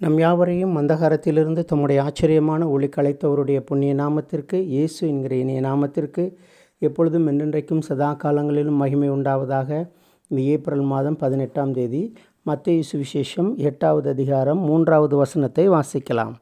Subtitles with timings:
[0.00, 6.22] நம் யாவரையும் அந்தகாரத்திலிருந்து தம்முடைய ஆச்சரியமான ஒளி கலைத்தவருடைய புண்ணிய நாமத்திற்கு இயேசு என்கிற இனிய நாமத்திற்கு
[6.82, 9.70] எப்பொழுதும் என்றென்றைக்கும் சதா காலங்களிலும் மகிமை உண்டாவதாக
[10.30, 12.02] இந்த ஏப்ரல் மாதம் பதினெட்டாம் தேதி
[12.42, 16.34] மத்திய சுவிசேஷம் எட்டாவது அதிகாரம் மூன்றாவது வசனத்தை வாசிக்கலாம்.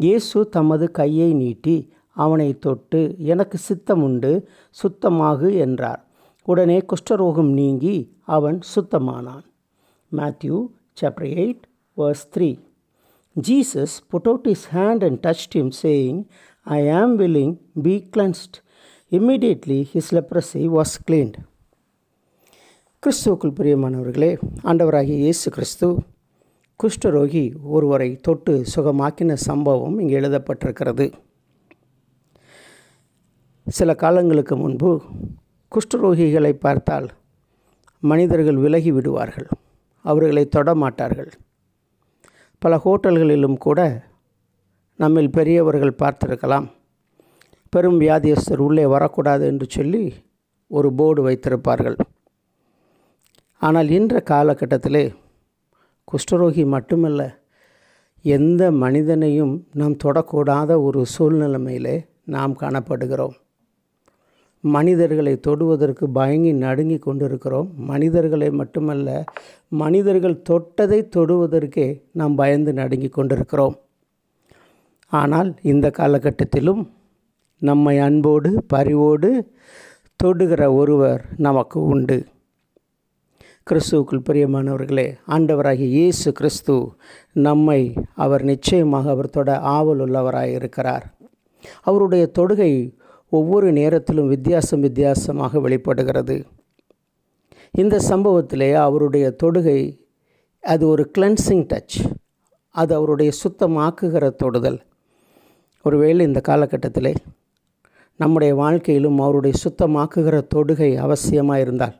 [0.00, 1.76] இயேசு தமது கையை நீட்டி
[2.16, 3.00] அவனை தொட்டு
[3.32, 4.32] எனக்கு சித்தம் உண்டு
[4.76, 6.02] சுத்தமாகு என்றார்.
[6.48, 7.96] உடனே குஷ்டரோகம் நீங்கி
[8.36, 9.44] அவன் சுத்தமானான்.
[10.12, 10.58] Matthew
[11.00, 11.66] chapter eight
[11.96, 12.50] verse three
[13.36, 16.28] Jesus put out his hand and touched him, saying,
[16.66, 18.60] I am willing, be cleansed.
[19.12, 21.36] Immediately his leprosy was cleaned
[23.02, 24.30] கிறிஸ்துவுக்குள் பிரியமானவர்களே
[24.62, 25.88] ஆண்டவராகிய இயேசு கிறிஸ்து
[26.80, 31.12] குஷ்டரோகி ஒருவரை தொட்டு சுகமாக்கின சம்பவம் இங்கே எழுதப்பட்டிருக்கிறது.
[33.66, 35.02] சில காலங்களுக்கு முன்பு
[35.72, 37.08] குஷ்டரோகிகளை பார்த்தால்
[37.98, 39.48] மனிதர்கள் விலகி விடுவார்கள்
[40.00, 41.32] அவர்களை தொடமாட்டார்கள்
[42.64, 43.80] பல ஹோட்டல்களிலும் கூட
[45.00, 46.66] நம்மில் பெரியவர்கள் பார்த்திருக்கலாம்.
[47.72, 50.02] பெரும் வியாதியஸ்தர் உள்ளே வரக்கூடாது என்று சொல்லி
[50.70, 51.96] ஒரு போர்டு வைத்திருப்பார்கள்.
[53.60, 55.04] ஆனால் இன்ற காலகட்டத்திலே
[56.08, 57.22] குஷ்டரோகி மட்டுமல்ல
[58.24, 61.96] எந்த மனிதனையும் நாம் தொடக்கூடாத ஒரு சூழ்நிலைமையிலே
[62.34, 63.36] நாம் காணப்படுகிறோம்.
[64.64, 67.68] மனிதர்களை தொடுவதற்கு பயங்கி நடுங்கி கொண்டிருக்கிறோம்.
[67.76, 69.08] மனிதர்களை மட்டுமல்ல
[69.82, 73.76] மனிதர்கள் தொட்டதை தொடுவதற்கே நாம் பயந்து நடுங்கி கொண்டிருக்கிறோம்.
[75.12, 76.82] ஆனால் இந்த காலகட்டத்திலும்
[77.62, 79.30] நம்மை அன்போடு பரிவோடு
[80.20, 82.18] தொடுகிற ஒருவர் நமக்கு உண்டு.
[83.70, 86.74] கிறிஸ்துவுக்குள் பிரியமானவர்களே ஆண்டவராகிய இயேசு கிறிஸ்து
[87.46, 87.80] நம்மை
[88.14, 91.04] அவர் நிச்சயமாக அவர் தொட ஆவல் உள்ளவராக இருக்கிறார்
[91.82, 92.72] அவருடைய தொடுகை
[93.32, 96.36] ஒவ்வொரு நேரத்திலும் வித்தியாசம் வித்தியாசமாக வெளிப்படுகிறது.
[97.70, 99.78] இந்த சம்பவத்திலே அவருடைய தொடுகை
[100.60, 101.96] அது ஒரு கிளென்சிங் டச்
[102.74, 104.78] அது அவருடைய சுத்தமாக்குகிற தொடுதல்.
[105.82, 107.12] ஒருவேளை இந்த காலகட்டத்தில்
[108.16, 111.96] நம்முடைய வாழ்க்கையிலும் அவருடைய சுத்தமாக்குகிற தொடுகை அவசியமாக இருந்தால்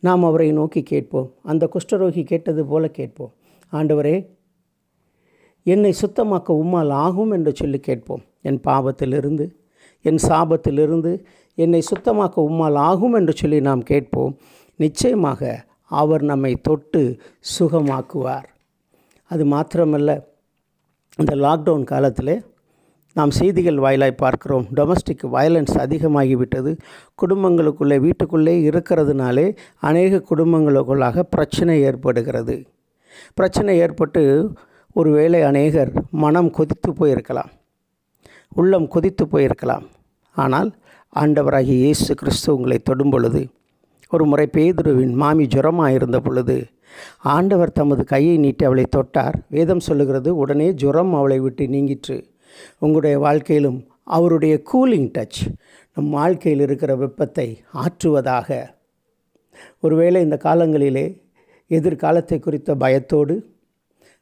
[0.00, 1.28] நாம் அவரை நோக்கி கேட்போம்.
[1.42, 3.32] அந்த குஷ்டரோகி கேட்டது போல கேட்போம்.
[3.72, 4.16] ஆண்டவரே
[5.62, 8.22] என்னை சுத்தமாக்க உம்மால் ஆகும் என்று சொல்லி கேட்போம்.
[8.42, 9.46] என் பாவத்திலிருந்து
[10.06, 11.12] என் சாபத்திலிருந்து
[11.62, 14.34] என்னை சுத்தமாக்க உம்மால் ஆகும் என்று சொல்லி நாம் கேட்போம்.
[14.76, 15.64] நிச்சயமாக
[16.00, 17.02] அவர் நம்மை தொட்டு
[17.58, 18.48] சுகமாக்குவார்.
[19.30, 20.10] அது மாத்திரமல்ல
[21.20, 22.34] இந்த லாக்டவுன் காலத்தில்
[23.18, 24.66] நாம் செய்திகள் வாயிலாய் பார்க்கிறோம்.
[24.76, 26.72] Domestic violence அதிகமாகிவிட்டது.
[27.22, 29.46] குடும்பங்களுக்குள்ளே வீட்டுக்குள்ளே இருக்கிறதுனாலே
[29.80, 32.56] அநேக குடும்பங்களுக்குள்ளாக பிரச்சனை ஏற்படுகிறது.
[33.34, 34.22] பிரச்சனை ஏற்பட்டு
[34.92, 35.92] ஒருவேளை அநேகர்
[36.24, 37.52] மனம் கொதித்து போயிருக்கலாம்.
[38.54, 39.86] உள்ளம் கொதித்து போயிருக்கலாம்.
[40.36, 40.70] ஆனால்
[41.12, 43.42] ஆண்டவராகிய இயேசு கிறிஸ்து உங்களை தொடும் பொழுது
[44.12, 46.56] ஒரு முறை பேதுருவின் மாமி ஜுரமாக இருந்த பொழுது
[47.34, 49.36] ஆண்டவர் தமது கையை நீட்டி அவளை தொட்டார்.
[49.48, 52.16] வேதம் சொல்லுகிறது உடனே ஜுரம் அவளை விட்டு நீங்கிற்று.
[52.78, 53.78] உங்களுடைய வாழ்க்கையிலும்
[54.16, 55.40] அவருடைய கூலிங் டச்
[55.96, 57.48] நம் வாழ்க்கையில் இருக்கிற வெப்பத்தை
[57.82, 58.48] ஆற்றுவதாக.
[59.80, 61.06] ஒருவேளை இந்த காலங்களிலே
[61.70, 63.34] எதிர்காலத்தை குறித்த பயத்தோடு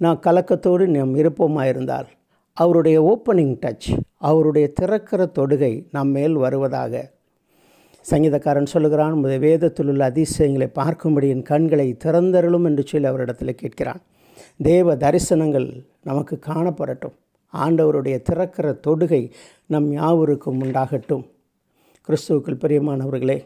[0.00, 2.08] நான் கலக்கத்தோடு நாம் இருப்போமாக இருந்தால்
[2.56, 7.10] அவருடைய ஓப்பனிங் டச் அவருடைய திறக்கிற தொடுகை நம் மேல் வருவதாக.
[8.10, 14.00] சங்கீதக்காரன் சொல்லுகிறான் உமது வேதத்தில் உள்ள அதிசயங்களை பார்க்கும்படி என் கண்களை திறந்தருளும் என்று சொல்லி அவரிடத்தில் கேட்கிறான்.
[14.62, 17.14] தேவ தரிசனங்கள் நமக்கு காணப்படட்டும்.
[17.52, 19.30] ஆண்டவருடைய திறக்கிற தொடுகை
[19.66, 21.24] நம் யாவருக்கும் உண்டாகட்டும்.
[22.08, 23.38] கிறிஸ்துவுக்கள் பிரியமானவர்களே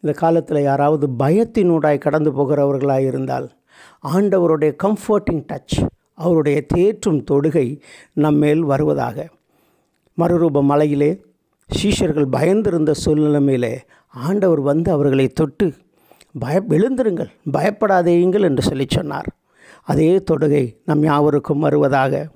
[0.00, 3.50] இந்த காலத்தில் யாராவது பயத்தினூடாய் கடந்து போகிறவர்களாக இருந்தால்
[4.12, 7.80] ஆண்டவருடைய கம்ஃபர்டிங் டச் அவருடைய தேற்றும் தொடுகை
[8.12, 9.28] நம்மேல் வருவதாக.
[10.20, 11.10] மறுரூப மலையிலே
[11.70, 13.74] சீஷர்கள் பயந்திருந்த சூழ்நிலைமையிலே
[14.08, 15.72] ஆண்டவர் வந்து அவர்களை தொட்டு
[16.38, 19.28] பய எழுந்திருங்கள் பயப்படாதேயுங்கள் என்று சொல்லி சொன்னார்.
[19.82, 22.28] அதே தொடுகை நம் யாவருக்கும் வருவதாக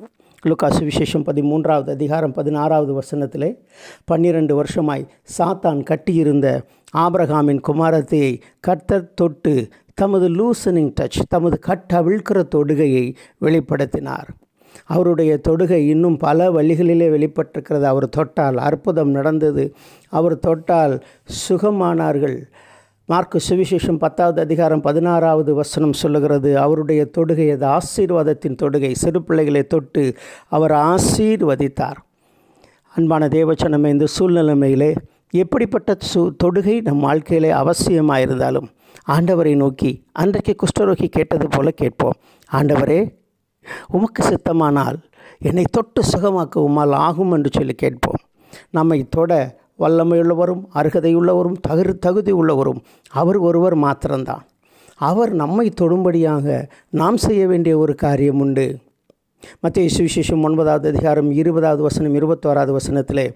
[0.47, 3.51] லுக்காசு விசேஷம் பதிமூன்றாவது அதிகாரம் பதினாறாவது வசனத்திலே
[4.05, 5.07] பன்னிரண்டு வருஷமாய்
[5.39, 6.65] சாத்தான் கட்டியிருந்த
[6.97, 14.29] ஆபரகாமின் குமாரத்தையை கர்த்தர் தொட்டு தமது லூசனிங் டச் தமது கட்டவிழ்க்கிற தொடுகையை வெளிப்படுத்தினார்.
[14.85, 17.83] அவருடைய தொடுகை இன்னும் பல வழிகளிலே வெளிப்பட்டிருக்கிறது.
[17.83, 19.75] அவர் தொட்டால் அற்புதம் நடந்தது.
[20.09, 21.05] அவர் தொட்டால்
[21.49, 22.43] சுகமானார்கள்.
[23.07, 26.59] மார்க்கு சுவிசேஷம் பத்தாவது அதிகாரம் பதினாறாவது வசனம் சொல்லுகிறது.
[26.59, 28.93] அவருடைய தொடுகை அது ஆசீர்வாதத்தின் தொடுகை.
[28.93, 30.15] சிறு பிள்ளைகளை தொட்டு
[30.49, 31.97] அவர் ஆசீர்வதித்தார்.
[32.95, 34.97] அன்பான தேவச்சனமே இந்த சூழ்நிலைமையிலே
[35.31, 38.69] எப்படிப்பட்ட சு தொடுகை நம் வாழ்க்கையிலே அவசியமாக இருந்தாலும்
[39.09, 42.13] ஆண்டவரை நோக்கி அன்றைக்கு குஷ்டரோகி கேட்டது போல கேட்போம்.
[42.53, 43.17] ஆண்டவரே
[43.87, 44.97] உமக்கு சித்தமானால்
[45.39, 48.21] என்னை தொட்டு சுகமாக்க உமால் ஆகும் என்று சொல்லி கேட்போம்.
[48.71, 54.45] நம்மை தொட வல்லமையுள்ளவரும் அருகதையுள்ளவரும் தகு தகுதி உள்ளவரும் அவர் ஒருவர் மாத்திரம்தான்.
[54.97, 58.79] அவர் நம்மை தொடும்படியாக நாம் செய்ய வேண்டிய ஒரு காரியம் உண்டு.
[59.61, 63.27] மத்திய சுவிசேஷம் ஒன்பதாவது அதிகாரம் இருபதாவது வசனம் இருபத்தோராவது வசனத்திலே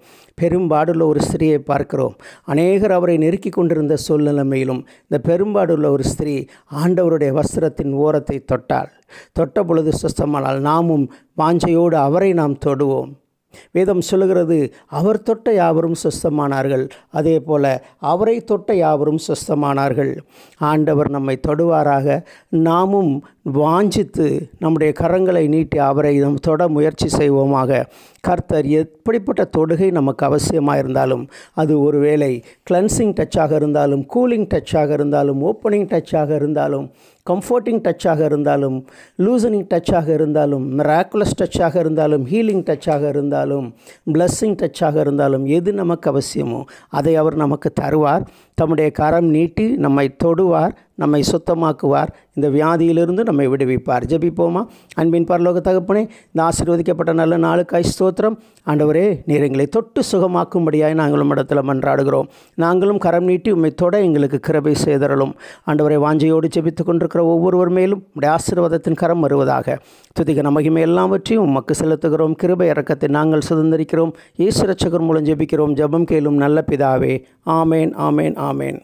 [0.40, 2.16] பெரும்பாடுள்ள ஒரு ஸ்திரியை பார்க்கிறோம்.
[2.44, 6.44] அநேகர் அவரை நெருக்கி கொண்டிருந்த சூழ்நிலைமையிலும் இந்த பெரும்பாடுள்ள ஒரு ஸ்திரீ
[6.84, 8.90] ஆண்டவருடைய வஸ்திரத்தின் ஓரத்தை தொட்டாள்.
[9.32, 13.21] தொட்ட பொழுது சுஸ்தமானால் நாமும் வாஞ்சையோடு அவரை நாம் தொடுவோம்.
[13.70, 16.88] வேதம் சொல்லுகிறது அவர் தொட்ட யாவரும் சுஸ்தமானார்கள்.
[17.10, 20.18] அதே போல அவரை தொட்ட யாவரும் சுஸ்தமானார்கள்.
[20.58, 22.22] ஆண்டவர் நம்மை தொடுவாராக.
[22.48, 24.26] நாமும் வாஞ்சித்து
[24.58, 27.84] நம்முடைய கரங்களை நீட்டி அவரை நம் தொட முயற்சி செய்வோமாக.
[28.20, 35.88] கர்த்தர் எப்படிப்பட்ட தொடுகை நமக்கு அவசியமாக இருந்தாலும் அது ஒருவேளை கிளன்சிங் டச்சாக இருந்தாலும் கூலிங் டச்சாக இருந்தாலும் ஓப்பனிங்
[35.92, 36.90] டச்சாக இருந்தாலும்
[37.30, 38.78] கம்ஃபர்ட்டிங் டச்சாக இருந்தாலும்
[39.18, 43.66] லூசனிங் டச்சாக இருந்தாலும் மிராக்குலஸ் டச்சாக இருந்தாலும் ஹீலிங் டச்சாக இருந்தாலும்
[44.12, 48.24] பிளஸ்ஸிங் டச்சாக இருந்தாலும் எது நமக்கு அவசியமோ அதை அவர் நமக்கு தருவார்.
[48.54, 52.10] தம்முடைய கரம் நீட்டி நம்மை தொடுவார் நம்மை சுத்தமாக்குவார்.
[52.34, 54.04] இந்த வியாதியிலிருந்து நம்மை விடுவிப்பார்.
[54.10, 54.66] ஜெபிப்போமா?
[54.94, 56.02] அன்பின் பரலோக தகப்பனே
[56.32, 58.36] இந்த ஆசீர்வதிக்கப்பட்ட நல்ல நாளுக்காய் ஸ்தோத்திரம்.
[58.66, 62.28] ஆண்டவரே நீர் எங்களை தொட்டு சுகமாக்கும்படியாய் நாங்களும் இடத்துல மன்றாடுகிறோம்.
[62.54, 65.32] நாங்களும் கரம் நீட்டி உண்மை தொட எங்களுக்கு கிருபை செய்தரலும்
[65.66, 69.78] ஆண்டவரை வாஞ்சையோடு ஜெபித்து கொண்டிருக்கிற ஒவ்வொருவர் மேலும் உடைய ஆசீர்வாதத்தின் கரம் வருவதாக.
[70.20, 72.32] துதிக நமகிமை எல்லாவற்றையும் உமக்கு செலுத்துகிறோம்.
[72.32, 74.14] கிருபை இறக்கத்தை நாங்கள் சுதந்திரிக்கிறோம்.
[74.38, 75.74] ஈஸ்வரச்சகர் மூலம் ஜெபிக்கிறோம்.
[75.80, 77.22] ஜெபம் கேளும் நல்ல பிதாவே.
[77.46, 78.80] ஆமேன் ஆமேன் ஆமேன்.